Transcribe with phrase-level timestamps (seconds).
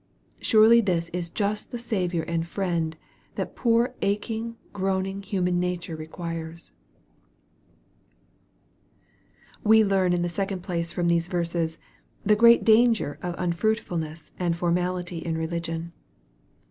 [0.39, 2.97] Surely this is just the Saviour and Friend
[3.35, 6.69] that poor aching, groaning, human nature requires
[9.51, 11.77] J We learn, in the second place, from these verses,
[12.25, 15.93] the great danger of unfruitfulness and formality in religion.